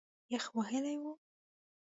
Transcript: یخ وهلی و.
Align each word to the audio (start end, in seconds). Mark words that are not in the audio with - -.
یخ 0.33 0.45
وهلی 0.55 0.95
و. 1.05 1.05